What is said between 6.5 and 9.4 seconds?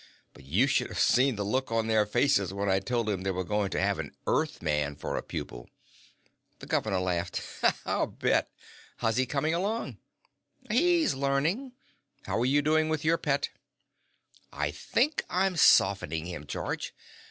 The governor laughed. "I'll bet! How's he